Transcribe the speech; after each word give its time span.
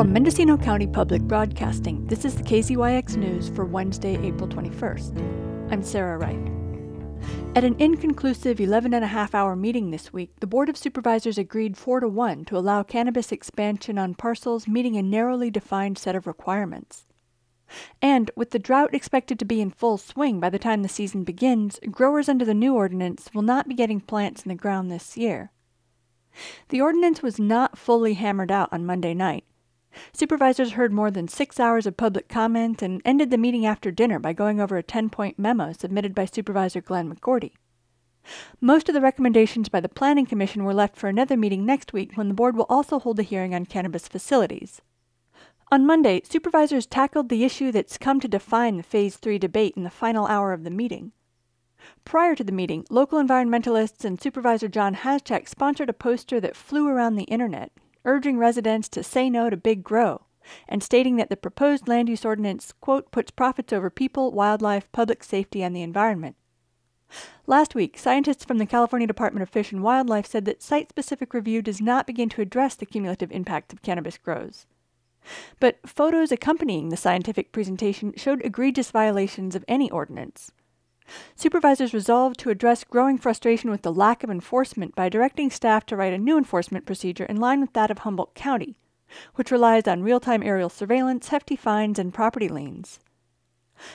From 0.00 0.14
Mendocino 0.14 0.56
County 0.56 0.86
Public 0.86 1.20
Broadcasting, 1.20 2.06
this 2.06 2.24
is 2.24 2.34
the 2.34 2.42
KZYX 2.42 3.18
News 3.18 3.50
for 3.50 3.66
Wednesday, 3.66 4.16
April 4.26 4.48
21st. 4.48 5.70
I'm 5.70 5.82
Sarah 5.82 6.16
Wright. 6.16 6.40
At 7.54 7.64
an 7.64 7.76
inconclusive 7.78 8.60
11 8.60 8.94
and 8.94 9.04
a 9.04 9.08
half 9.08 9.34
hour 9.34 9.54
meeting 9.54 9.90
this 9.90 10.10
week, 10.10 10.32
the 10.40 10.46
Board 10.46 10.70
of 10.70 10.78
Supervisors 10.78 11.36
agreed 11.36 11.76
4 11.76 12.00
to 12.00 12.08
1 12.08 12.46
to 12.46 12.56
allow 12.56 12.82
cannabis 12.82 13.30
expansion 13.30 13.98
on 13.98 14.14
parcels 14.14 14.66
meeting 14.66 14.96
a 14.96 15.02
narrowly 15.02 15.50
defined 15.50 15.98
set 15.98 16.16
of 16.16 16.26
requirements. 16.26 17.04
And 18.00 18.30
with 18.34 18.52
the 18.52 18.58
drought 18.58 18.94
expected 18.94 19.38
to 19.40 19.44
be 19.44 19.60
in 19.60 19.70
full 19.70 19.98
swing 19.98 20.40
by 20.40 20.48
the 20.48 20.58
time 20.58 20.82
the 20.82 20.88
season 20.88 21.24
begins, 21.24 21.78
growers 21.90 22.26
under 22.26 22.46
the 22.46 22.54
new 22.54 22.74
ordinance 22.74 23.28
will 23.34 23.42
not 23.42 23.68
be 23.68 23.74
getting 23.74 24.00
plants 24.00 24.44
in 24.44 24.48
the 24.48 24.54
ground 24.54 24.90
this 24.90 25.18
year. 25.18 25.50
The 26.70 26.80
ordinance 26.80 27.20
was 27.20 27.38
not 27.38 27.76
fully 27.76 28.14
hammered 28.14 28.50
out 28.50 28.70
on 28.72 28.86
Monday 28.86 29.12
night. 29.12 29.44
Supervisors 30.12 30.72
heard 30.72 30.92
more 30.92 31.10
than 31.10 31.26
six 31.28 31.58
hours 31.58 31.86
of 31.86 31.96
public 31.96 32.28
comment 32.28 32.82
and 32.82 33.02
ended 33.04 33.30
the 33.30 33.38
meeting 33.38 33.66
after 33.66 33.90
dinner 33.90 34.18
by 34.18 34.32
going 34.32 34.60
over 34.60 34.76
a 34.76 34.82
10 34.82 35.10
point 35.10 35.38
memo 35.38 35.72
submitted 35.72 36.14
by 36.14 36.24
Supervisor 36.24 36.80
Glenn 36.80 37.12
McGorty. 37.12 37.52
Most 38.60 38.88
of 38.88 38.94
the 38.94 39.00
recommendations 39.00 39.68
by 39.68 39.80
the 39.80 39.88
Planning 39.88 40.26
Commission 40.26 40.64
were 40.64 40.74
left 40.74 40.96
for 40.96 41.08
another 41.08 41.36
meeting 41.36 41.64
next 41.64 41.92
week 41.92 42.12
when 42.14 42.28
the 42.28 42.34
board 42.34 42.56
will 42.56 42.66
also 42.68 42.98
hold 42.98 43.18
a 43.18 43.22
hearing 43.22 43.54
on 43.54 43.66
cannabis 43.66 44.06
facilities. 44.06 44.80
On 45.72 45.86
Monday, 45.86 46.20
supervisors 46.24 46.86
tackled 46.86 47.28
the 47.28 47.44
issue 47.44 47.72
that's 47.72 47.96
come 47.96 48.20
to 48.20 48.28
define 48.28 48.76
the 48.76 48.82
Phase 48.82 49.16
3 49.16 49.38
debate 49.38 49.74
in 49.76 49.84
the 49.84 49.90
final 49.90 50.26
hour 50.26 50.52
of 50.52 50.64
the 50.64 50.70
meeting. 50.70 51.12
Prior 52.04 52.34
to 52.34 52.44
the 52.44 52.52
meeting, 52.52 52.84
local 52.90 53.18
environmentalists 53.18 54.04
and 54.04 54.20
Supervisor 54.20 54.68
John 54.68 54.96
Haschak 54.96 55.48
sponsored 55.48 55.88
a 55.88 55.94
poster 55.94 56.40
that 56.40 56.56
flew 56.56 56.88
around 56.88 57.14
the 57.14 57.24
internet, 57.24 57.72
urging 58.04 58.38
residents 58.38 58.88
to 58.88 59.02
say 59.02 59.28
no 59.28 59.50
to 59.50 59.56
big 59.56 59.82
grow, 59.82 60.22
and 60.68 60.82
stating 60.82 61.16
that 61.16 61.28
the 61.28 61.36
proposed 61.36 61.88
land 61.88 62.08
use 62.08 62.24
ordinance, 62.24 62.72
quote, 62.80 63.10
puts 63.10 63.30
profits 63.30 63.72
over 63.72 63.90
people, 63.90 64.32
wildlife, 64.32 64.90
public 64.92 65.22
safety, 65.22 65.62
and 65.62 65.74
the 65.74 65.82
environment. 65.82 66.36
Last 67.46 67.74
week, 67.74 67.98
scientists 67.98 68.44
from 68.44 68.58
the 68.58 68.66
California 68.66 69.06
Department 69.06 69.42
of 69.42 69.48
Fish 69.48 69.72
and 69.72 69.82
Wildlife 69.82 70.26
said 70.26 70.44
that 70.44 70.62
site 70.62 70.90
specific 70.90 71.34
review 71.34 71.60
does 71.60 71.80
not 71.80 72.06
begin 72.06 72.28
to 72.30 72.42
address 72.42 72.76
the 72.76 72.86
cumulative 72.86 73.32
impact 73.32 73.72
of 73.72 73.82
cannabis 73.82 74.16
grows. 74.16 74.66
But 75.58 75.78
photos 75.84 76.32
accompanying 76.32 76.88
the 76.88 76.96
scientific 76.96 77.52
presentation 77.52 78.14
showed 78.16 78.44
egregious 78.44 78.90
violations 78.90 79.54
of 79.56 79.64
any 79.66 79.90
ordinance. 79.90 80.52
Supervisors 81.34 81.94
resolved 81.94 82.38
to 82.40 82.50
address 82.50 82.84
growing 82.84 83.18
frustration 83.18 83.70
with 83.70 83.82
the 83.82 83.92
lack 83.92 84.22
of 84.22 84.30
enforcement 84.30 84.94
by 84.94 85.08
directing 85.08 85.50
staff 85.50 85.86
to 85.86 85.96
write 85.96 86.12
a 86.12 86.18
new 86.18 86.38
enforcement 86.38 86.86
procedure 86.86 87.24
in 87.24 87.36
line 87.36 87.60
with 87.60 87.72
that 87.72 87.90
of 87.90 87.98
Humboldt 87.98 88.34
County, 88.34 88.76
which 89.34 89.50
relies 89.50 89.88
on 89.88 90.02
real 90.02 90.20
time 90.20 90.42
aerial 90.42 90.68
surveillance, 90.68 91.28
hefty 91.28 91.56
fines, 91.56 91.98
and 91.98 92.14
property 92.14 92.48
liens. 92.48 93.00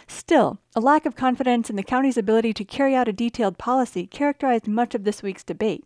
Still, 0.07 0.59
a 0.75 0.81
lack 0.81 1.05
of 1.05 1.15
confidence 1.15 1.69
in 1.69 1.75
the 1.75 1.83
county's 1.83 2.17
ability 2.17 2.53
to 2.53 2.65
carry 2.65 2.95
out 2.95 3.07
a 3.07 3.13
detailed 3.13 3.57
policy 3.57 4.07
characterized 4.07 4.67
much 4.67 4.95
of 4.95 5.03
this 5.03 5.21
week's 5.21 5.43
debate. 5.43 5.85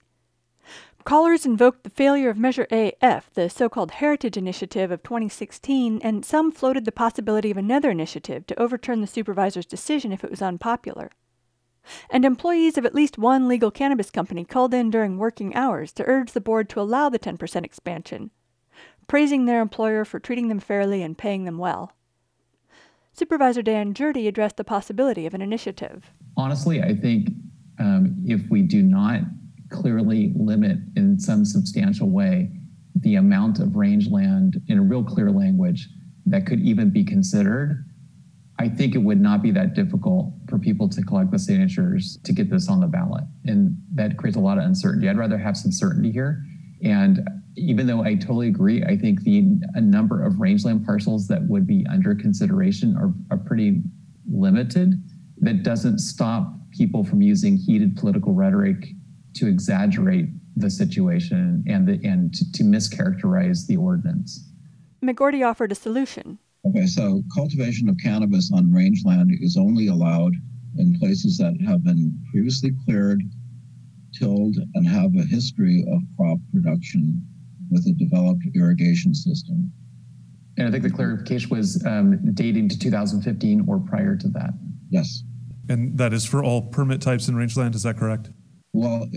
Callers 1.06 1.46
invoked 1.46 1.84
the 1.84 1.90
failure 1.90 2.30
of 2.30 2.38
Measure 2.38 2.68
AF, 2.72 3.34
the 3.34 3.50
so 3.50 3.70
called 3.70 3.92
Heritage 3.92 4.38
Initiative 4.38 4.92
of 4.92 5.02
2016, 5.02 6.00
and 6.04 6.26
some 6.26 6.52
floated 6.52 6.86
the 6.86 6.92
possibility 6.92 7.50
of 7.50 7.58
another 7.58 7.90
initiative 7.90 8.46
to 8.48 8.60
overturn 8.60 9.02
the 9.02 9.08
supervisor's 9.08 9.66
decision 9.66 10.12
if 10.12 10.24
it 10.24 10.30
was 10.30 10.42
unpopular. 10.42 11.10
And 12.10 12.26
employees 12.26 12.78
of 12.78 12.86
at 12.86 12.94
least 12.94 13.18
one 13.18 13.48
legal 13.48 13.72
cannabis 13.72 14.12
company 14.12 14.44
called 14.44 14.74
in 14.74 14.90
during 14.90 15.18
working 15.18 15.56
hours 15.56 15.92
to 15.94 16.06
urge 16.06 16.34
the 16.34 16.42
board 16.42 16.70
to 16.70 16.82
allow 16.82 17.10
the 17.10 17.18
10% 17.18 17.64
expansion, 17.64 18.30
praising 19.08 19.46
their 19.46 19.62
employer 19.62 20.06
for 20.06 20.20
treating 20.20 20.50
them 20.50 20.60
fairly 20.60 21.02
and 21.02 21.18
paying 21.18 21.46
them 21.46 21.58
well. 21.58 21.94
Supervisor 23.14 23.62
Dan 23.62 23.94
Gjerde 23.94 24.28
addressed 24.28 24.58
the 24.58 24.64
possibility 24.64 25.26
of 25.26 25.34
an 25.34 25.42
initiative. 25.42 26.12
Honestly, 26.38 26.82
I 26.82 26.94
think 26.94 27.30
um, 27.80 28.16
if 28.26 28.50
we 28.50 28.62
do 28.62 28.84
not 28.84 29.22
clearly 29.70 30.34
limit 30.36 30.78
in 30.96 31.20
some 31.20 31.46
substantial 31.46 32.10
way 32.10 32.52
the 32.96 33.16
amount 33.16 33.60
of 33.60 33.76
rangeland 33.76 34.62
in 34.68 34.78
a 34.78 34.82
real 34.82 35.04
clear 35.04 35.32
language 35.32 35.88
that 36.26 36.46
could 36.46 36.60
even 36.60 36.90
be 36.90 37.04
considered, 37.04 37.86
I 38.60 38.68
think 38.68 38.94
it 38.94 39.00
would 39.00 39.22
not 39.22 39.42
be 39.42 39.52
that 39.52 39.74
difficult 39.74 40.34
for 40.50 40.60
people 40.60 40.90
to 40.90 41.02
collect 41.04 41.32
the 41.32 41.40
signatures 41.40 42.20
to 42.24 42.34
get 42.34 42.50
this 42.50 42.68
on 42.68 42.82
the 42.82 42.88
ballot. 42.88 43.24
And 43.46 43.78
that 43.94 44.18
creates 44.18 44.36
a 44.36 44.42
lot 44.42 44.58
of 44.58 44.66
uncertainty. 44.66 45.08
I'd 45.08 45.18
rather 45.18 45.38
have 45.38 45.56
some 45.56 45.72
certainty 45.72 46.12
here. 46.12 46.44
And 46.84 47.22
even 47.56 47.88
though 47.88 48.04
I 48.04 48.16
totally 48.16 48.50
agree, 48.50 48.84
I 48.84 48.98
think 48.98 49.24
the 49.24 49.44
a 49.76 49.82
number 49.82 50.24
of 50.24 50.40
rangeland 50.40 50.86
parcels 50.86 51.28
that 51.28 51.42
would 51.44 51.66
be 51.66 51.86
under 51.90 52.16
consideration 52.16 52.96
are, 52.98 53.14
are 53.32 53.42
pretty 53.42 53.82
limited. 54.30 55.02
That 55.38 55.64
doesn't 55.64 56.00
stop 56.00 56.54
people 56.72 57.04
from 57.04 57.22
using 57.22 57.58
heated 57.58 57.96
political 57.96 58.34
rhetoric 58.34 58.90
to 59.40 59.48
exaggerate 59.48 60.28
the 60.56 60.70
situation 60.70 61.64
and 61.68 61.88
the, 61.88 62.00
and 62.08 62.34
to, 62.34 62.52
to 62.52 62.64
mischaracterize 62.64 63.66
the 63.68 63.78
ordinance. 63.78 64.52
McGorty 65.04 65.46
offered 65.46 65.72
a 65.72 65.76
solution. 65.76 66.38
Okay, 66.68 66.86
so 66.86 67.24
cultivation 67.34 67.88
of 67.88 67.96
cannabis 68.04 68.52
on 68.54 68.72
rangeland 68.74 69.32
is 69.40 69.56
only 69.58 69.88
allowed 69.88 70.34
in 70.78 71.00
places 71.00 71.38
that 71.38 71.58
have 71.66 71.84
been 71.84 72.18
previously 72.32 72.72
cleared, 72.86 73.22
tilled, 74.14 74.58
and 74.76 74.88
have 74.88 75.16
a 75.16 75.24
history 75.24 75.86
of 75.90 76.02
crop 76.18 76.38
production 76.52 77.26
with 77.72 77.86
a 77.88 77.94
developed 77.94 78.44
irrigation 78.56 79.14
system. 79.14 79.72
And 80.58 80.68
I 80.68 80.72
think 80.72 80.84
the 80.84 80.90
clarification 80.90 81.50
was 81.50 81.84
um, 81.86 82.20
dating 82.34 82.68
to 82.70 82.80
2015 82.80 83.66
or 83.68 83.80
prior 83.80 84.18
to 84.18 84.28
that. 84.30 84.52
Yes. 84.90 85.24
And 85.70 85.98
that 85.98 86.12
is 86.12 86.26
for 86.26 86.44
all 86.44 86.64
permit 86.64 87.02
types 87.02 87.30
in 87.30 87.36
rangeland, 87.36 87.76
is 87.76 87.84
that 87.84 87.96
correct? 87.98 88.32
Well, 88.74 89.10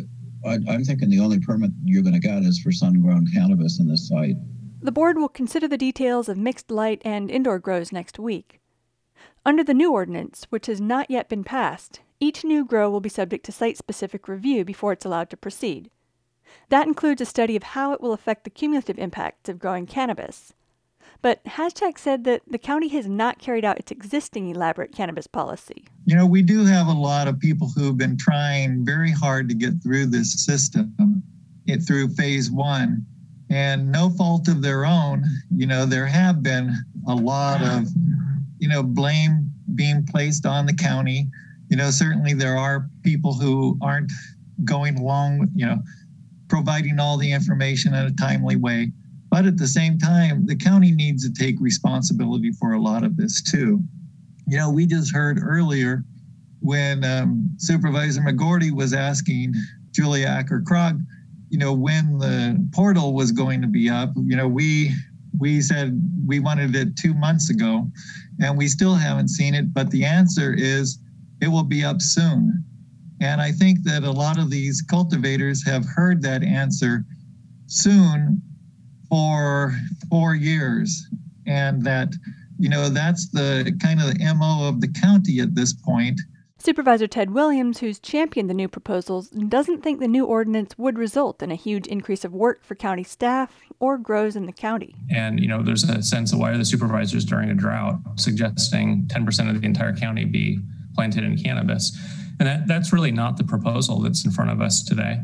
I, 0.44 0.54
am 0.54 0.84
thinking 0.84 1.10
the 1.10 1.20
only 1.20 1.40
permit 1.40 1.70
you're 1.84 2.02
going 2.02 2.14
to 2.14 2.20
get 2.20 2.42
is 2.42 2.58
for 2.58 2.72
sun-grown 2.72 3.28
cannabis 3.32 3.78
in 3.78 3.88
this 3.88 4.08
site. 4.08 4.36
The 4.80 4.92
board 4.92 5.18
will 5.18 5.28
consider 5.28 5.68
the 5.68 5.78
details 5.78 6.28
of 6.28 6.36
mixed 6.36 6.70
light 6.70 7.00
and 7.04 7.30
indoor 7.30 7.58
grows 7.58 7.92
next 7.92 8.18
week. 8.18 8.60
Under 9.44 9.62
the 9.62 9.74
new 9.74 9.92
ordinance, 9.92 10.46
which 10.50 10.66
has 10.66 10.80
not 10.80 11.10
yet 11.10 11.28
been 11.28 11.44
passed, 11.44 12.00
each 12.18 12.44
new 12.44 12.64
grow 12.64 12.90
will 12.90 13.00
be 13.00 13.08
subject 13.08 13.44
to 13.46 13.52
site 13.52 13.76
specific 13.76 14.26
review 14.26 14.64
before 14.64 14.92
it's 14.92 15.04
allowed 15.04 15.30
to 15.30 15.36
proceed. 15.36 15.90
That 16.69 16.86
includes 16.86 17.20
a 17.20 17.26
study 17.26 17.56
of 17.56 17.62
how 17.62 17.92
it 17.92 18.00
will 18.00 18.12
affect 18.12 18.44
the 18.44 18.50
cumulative 18.50 18.98
impacts 18.98 19.48
of 19.48 19.58
growing 19.58 19.86
cannabis. 19.86 20.52
But 21.22 21.44
Haschak 21.44 21.99
said 21.99 22.25
that 22.25 22.43
the 22.49 22.59
county 22.59 22.88
has 22.88 23.06
not 23.06 23.38
carried 23.38 23.65
out 23.65 23.78
its 23.78 23.93
existing 23.93 24.49
elaborate 24.49 24.93
cannabis 24.93 25.28
policy. 25.28 25.84
You 26.05 26.16
know, 26.16 26.27
we 26.27 26.43
do 26.43 26.65
have 26.65 26.88
a 26.88 26.93
lot 26.93 27.28
of 27.28 27.38
people 27.38 27.71
who've 27.75 27.97
been 27.97 28.19
trying 28.19 28.84
very 28.84 29.12
hard 29.12 29.49
to 29.49 29.55
get 29.55 29.81
through 29.82 30.06
this 30.06 30.44
system 30.44 31.22
it, 31.66 31.78
through 31.78 32.09
phase 32.09 32.50
one, 32.50 33.06
and 33.50 33.93
no 33.93 34.11
fault 34.11 34.49
of 34.49 34.62
their 34.62 34.84
own. 34.84 35.25
You 35.55 35.69
know, 35.69 35.87
there 35.87 36.06
have 36.06 36.43
been 36.43 36.75
a 37.06 37.15
lot 37.15 37.62
of, 37.62 37.87
you 38.59 38.69
know, 38.69 38.82
blame 38.82 39.49
being 39.77 40.05
placed 40.05 40.44
on 40.44 40.66
the 40.66 40.75
county. 40.75 41.31
You 41.69 41.77
know, 41.77 41.91
certainly 41.91 42.34
there 42.34 42.56
are 42.56 42.88
people 43.05 43.32
who 43.32 43.78
aren't 43.81 44.11
going 44.65 44.99
along 44.99 45.49
you 45.55 45.66
know, 45.66 45.82
providing 46.49 46.99
all 46.99 47.16
the 47.16 47.32
information 47.32 47.94
in 47.94 48.06
a 48.06 48.12
timely 48.12 48.56
way. 48.56 48.93
But 49.32 49.47
at 49.47 49.56
the 49.56 49.66
same 49.66 49.97
time, 49.97 50.44
the 50.44 50.54
county 50.54 50.93
needs 50.93 51.26
to 51.26 51.32
take 51.32 51.59
responsibility 51.59 52.53
for 52.53 52.75
a 52.75 52.78
lot 52.78 53.03
of 53.03 53.16
this 53.16 53.41
too. 53.41 53.82
You 54.47 54.59
know, 54.59 54.70
we 54.70 54.84
just 54.84 55.10
heard 55.10 55.41
earlier 55.43 56.04
when 56.60 57.03
um, 57.03 57.48
Supervisor 57.56 58.20
McGorty 58.20 58.70
was 58.70 58.93
asking 58.93 59.54
Juliak 59.93 60.50
or 60.50 60.60
Krog, 60.60 61.03
you 61.48 61.56
know, 61.56 61.72
when 61.72 62.19
the 62.19 62.62
portal 62.75 63.14
was 63.14 63.32
going 63.32 63.62
to 63.62 63.67
be 63.69 63.88
up. 63.88 64.11
You 64.17 64.37
know, 64.37 64.46
we 64.46 64.93
we 65.38 65.62
said 65.62 65.99
we 66.26 66.38
wanted 66.38 66.76
it 66.76 66.94
two 66.99 67.14
months 67.14 67.49
ago, 67.49 67.90
and 68.38 68.58
we 68.58 68.69
still 68.69 68.94
haven't 68.94 69.29
seen 69.29 69.55
it. 69.55 69.73
But 69.73 69.90
the 69.90 70.05
answer 70.05 70.52
is 70.52 70.99
it 71.40 71.49
will 71.49 71.64
be 71.64 71.82
up 71.82 72.02
soon. 72.02 72.62
And 73.23 73.40
I 73.40 73.50
think 73.52 73.82
that 73.84 74.02
a 74.02 74.11
lot 74.11 74.38
of 74.38 74.50
these 74.50 74.82
cultivators 74.82 75.64
have 75.64 75.87
heard 75.87 76.20
that 76.20 76.43
answer 76.43 77.06
soon 77.67 78.43
for 79.12 79.75
four 80.09 80.35
years. 80.35 81.06
And 81.47 81.85
that, 81.85 82.09
you 82.59 82.70
know, 82.70 82.88
that's 82.88 83.29
the 83.29 83.79
kind 83.82 84.00
of 84.00 84.06
the 84.06 84.35
MO 84.35 84.67
of 84.67 84.81
the 84.81 84.88
county 84.88 85.41
at 85.41 85.55
this 85.55 85.75
point. 85.75 86.19
Supervisor 86.56 87.06
Ted 87.06 87.32
Williams, 87.32 87.81
who's 87.81 87.99
championed 87.99 88.49
the 88.49 88.55
new 88.55 88.69
proposals, 88.69 89.29
doesn't 89.29 89.82
think 89.82 90.00
the 90.00 90.09
new 90.09 90.25
ordinance 90.25 90.79
would 90.79 90.97
result 90.97 91.43
in 91.43 91.50
a 91.50 91.56
huge 91.56 91.87
increase 91.88 92.25
of 92.25 92.32
work 92.32 92.64
for 92.64 92.75
county 92.75 93.03
staff 93.03 93.53
or 93.81 93.99
grows 93.99 94.35
in 94.35 94.47
the 94.47 94.53
county. 94.53 94.94
And, 95.11 95.41
you 95.41 95.49
know, 95.49 95.62
there's 95.62 95.85
a 95.85 96.03
sense 96.03 96.32
of 96.32 96.38
why 96.38 96.53
are 96.53 96.56
the 96.56 96.65
supervisors 96.65 97.26
during 97.26 97.50
a 97.50 97.55
drought 97.55 97.97
suggesting 98.17 99.08
10% 99.08 99.50
of 99.50 99.61
the 99.61 99.67
entire 99.67 99.94
county 99.94 100.25
be 100.25 100.58
planted 100.94 101.25
in 101.25 101.37
cannabis. 101.37 101.94
And 102.38 102.49
that, 102.49 102.67
that's 102.67 102.94
really 102.94 103.12
not 103.12 103.37
the 103.37 103.44
proposal 103.44 104.00
that's 104.00 104.25
in 104.25 104.31
front 104.31 104.53
of 104.53 104.62
us 104.62 104.82
today. 104.82 105.19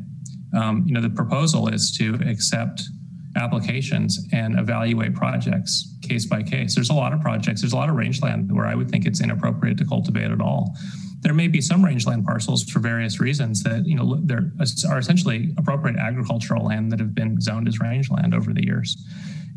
Um, 0.54 0.84
you 0.86 0.92
know, 0.92 1.00
the 1.00 1.08
proposal 1.08 1.68
is 1.68 1.90
to 1.98 2.18
accept 2.26 2.82
applications 3.38 4.26
and 4.32 4.58
evaluate 4.58 5.14
projects 5.14 5.96
case 6.02 6.26
by 6.26 6.42
case. 6.42 6.74
There's 6.74 6.90
a 6.90 6.94
lot 6.94 7.12
of 7.12 7.20
projects, 7.20 7.62
there's 7.62 7.72
a 7.72 7.76
lot 7.76 7.88
of 7.88 7.96
rangeland 7.96 8.52
where 8.52 8.66
I 8.66 8.74
would 8.74 8.90
think 8.90 9.06
it's 9.06 9.20
inappropriate 9.20 9.78
to 9.78 9.84
cultivate 9.84 10.30
at 10.30 10.40
all. 10.40 10.76
There 11.20 11.34
may 11.34 11.48
be 11.48 11.60
some 11.60 11.84
rangeland 11.84 12.24
parcels 12.24 12.62
for 12.64 12.78
various 12.78 13.18
reasons 13.20 13.62
that 13.64 13.86
you 13.86 13.96
know 13.96 14.20
there 14.22 14.52
are 14.88 14.98
essentially 14.98 15.54
appropriate 15.56 15.96
agricultural 15.96 16.66
land 16.66 16.92
that 16.92 17.00
have 17.00 17.14
been 17.14 17.40
zoned 17.40 17.66
as 17.68 17.80
rangeland 17.80 18.34
over 18.34 18.52
the 18.52 18.64
years. 18.64 18.96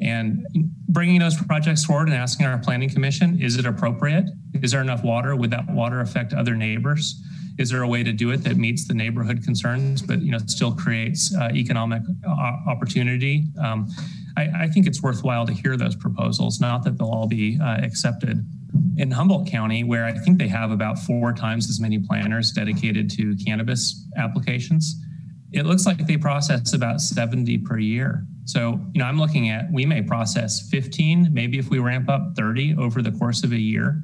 And 0.01 0.45
bringing 0.89 1.19
those 1.19 1.37
projects 1.37 1.85
forward 1.85 2.07
and 2.07 2.17
asking 2.17 2.47
our 2.47 2.57
planning 2.57 2.89
commission, 2.89 3.39
is 3.39 3.57
it 3.57 3.65
appropriate? 3.67 4.25
Is 4.55 4.71
there 4.71 4.81
enough 4.81 5.03
water? 5.03 5.35
Would 5.35 5.51
that 5.51 5.69
water 5.69 6.01
affect 6.01 6.33
other 6.33 6.55
neighbors? 6.55 7.21
Is 7.61 7.69
there 7.69 7.83
a 7.83 7.87
way 7.87 8.01
to 8.01 8.11
do 8.11 8.31
it 8.31 8.37
that 8.37 8.57
meets 8.57 8.87
the 8.87 8.95
neighborhood 8.95 9.43
concerns, 9.43 10.01
but 10.01 10.19
you 10.23 10.31
know 10.31 10.39
still 10.47 10.73
creates 10.73 11.31
uh, 11.35 11.49
economic 11.53 12.01
uh, 12.27 12.31
opportunity? 12.67 13.43
Um, 13.63 13.87
I, 14.35 14.49
I, 14.61 14.67
think 14.67 14.87
it's 14.87 15.03
worthwhile 15.03 15.45
to 15.45 15.53
hear 15.53 15.77
those 15.77 15.95
proposals. 15.95 16.59
Not 16.59 16.83
that 16.85 16.97
they'll 16.97 17.11
all 17.11 17.27
be 17.27 17.59
uh, 17.61 17.77
accepted. 17.83 18.43
In 18.97 19.11
Humboldt 19.11 19.47
County, 19.47 19.83
where 19.83 20.05
I 20.05 20.13
think 20.13 20.39
they 20.39 20.47
have 20.47 20.71
about 20.71 20.97
four 20.97 21.33
times 21.33 21.69
as 21.69 21.79
many 21.79 21.99
planners 21.99 22.51
dedicated 22.51 23.11
to 23.11 23.35
cannabis 23.35 24.07
applications, 24.17 24.95
it 25.51 25.67
looks 25.67 25.85
like 25.85 26.07
they 26.07 26.17
process 26.17 26.73
about 26.73 26.99
70 26.99 27.59
per 27.59 27.77
year. 27.77 28.25
So, 28.45 28.79
you 28.93 28.99
know, 28.99 29.05
I'm 29.05 29.19
looking 29.19 29.49
at 29.49 29.71
we 29.71 29.85
may 29.85 30.01
process 30.01 30.67
15, 30.71 31.29
maybe 31.31 31.59
if 31.59 31.69
we 31.69 31.77
ramp 31.77 32.09
up 32.09 32.33
30 32.35 32.75
over 32.79 33.03
the 33.03 33.11
course 33.11 33.43
of 33.43 33.51
a 33.51 33.59
year. 33.59 34.01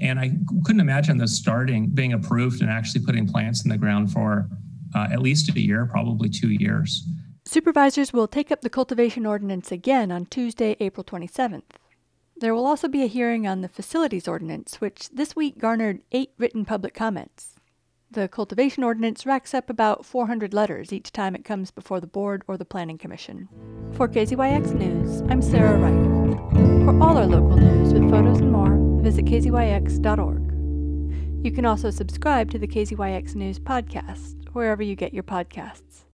And 0.00 0.18
I 0.20 0.32
couldn't 0.64 0.80
imagine 0.80 1.18
this 1.18 1.36
starting, 1.36 1.88
being 1.88 2.12
approved 2.12 2.60
and 2.60 2.70
actually 2.70 3.04
putting 3.04 3.26
plants 3.26 3.64
in 3.64 3.70
the 3.70 3.78
ground 3.78 4.12
for 4.12 4.48
uh, 4.94 5.08
at 5.10 5.20
least 5.20 5.54
a 5.54 5.60
year, 5.60 5.86
probably 5.86 6.28
two 6.28 6.50
years. 6.50 7.06
Supervisors 7.44 8.12
will 8.12 8.28
take 8.28 8.50
up 8.50 8.60
the 8.60 8.70
cultivation 8.70 9.24
ordinance 9.26 9.72
again 9.72 10.12
on 10.12 10.26
Tuesday, 10.26 10.76
April 10.80 11.02
27th. 11.02 11.62
There 12.36 12.54
will 12.54 12.66
also 12.66 12.86
be 12.86 13.02
a 13.02 13.06
hearing 13.06 13.46
on 13.46 13.62
the 13.62 13.68
facilities 13.68 14.28
ordinance, 14.28 14.80
which 14.80 15.08
this 15.08 15.34
week 15.34 15.58
garnered 15.58 16.02
eight 16.12 16.32
written 16.38 16.64
public 16.64 16.94
comments. 16.94 17.56
The 18.10 18.28
cultivation 18.28 18.84
ordinance 18.84 19.26
racks 19.26 19.52
up 19.52 19.68
about 19.68 20.06
400 20.06 20.54
letters 20.54 20.92
each 20.92 21.12
time 21.12 21.34
it 21.34 21.44
comes 21.44 21.70
before 21.70 22.00
the 22.00 22.06
board 22.06 22.42
or 22.46 22.56
the 22.56 22.64
planning 22.64 22.96
commission. 22.96 23.48
For 23.92 24.08
KZYX 24.08 24.74
News, 24.74 25.22
I'm 25.28 25.42
Sarah 25.42 25.78
Wright. 25.78 26.17
For 26.88 27.02
all 27.02 27.18
our 27.18 27.26
local 27.26 27.58
news 27.58 27.92
with 27.92 28.08
photos 28.08 28.40
and 28.40 28.50
more, 28.50 28.74
visit 29.02 29.26
kzyx.org. 29.26 31.44
You 31.44 31.52
can 31.52 31.66
also 31.66 31.90
subscribe 31.90 32.50
to 32.50 32.58
the 32.58 32.66
KZYX 32.66 33.34
News 33.34 33.58
podcast 33.58 34.48
wherever 34.54 34.82
you 34.82 34.96
get 34.96 35.12
your 35.12 35.22
podcasts. 35.22 36.06